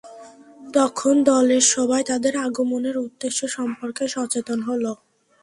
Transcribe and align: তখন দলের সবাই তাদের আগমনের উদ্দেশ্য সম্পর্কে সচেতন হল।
তখন 0.73 1.13
দলের 1.23 1.63
সবাই 1.73 2.01
তাদের 2.03 2.33
আগমনের 2.47 2.95
উদ্দেশ্য 2.97 3.39
সম্পর্কে 3.57 4.03
সচেতন 4.07 4.59
হল। 4.61 4.83